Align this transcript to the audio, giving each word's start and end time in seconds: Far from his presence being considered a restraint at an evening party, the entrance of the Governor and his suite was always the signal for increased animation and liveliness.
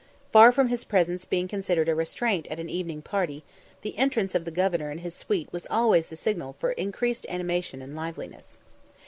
Far 0.31 0.51
from 0.51 0.69
his 0.69 0.83
presence 0.83 1.25
being 1.25 1.47
considered 1.47 1.87
a 1.87 1.93
restraint 1.93 2.47
at 2.49 2.59
an 2.59 2.71
evening 2.71 3.03
party, 3.03 3.43
the 3.83 3.95
entrance 3.99 4.33
of 4.33 4.45
the 4.45 4.49
Governor 4.49 4.89
and 4.89 5.01
his 5.01 5.13
suite 5.13 5.53
was 5.53 5.67
always 5.69 6.07
the 6.07 6.15
signal 6.15 6.55
for 6.59 6.71
increased 6.71 7.27
animation 7.29 7.83
and 7.83 7.95
liveliness. 7.95 8.57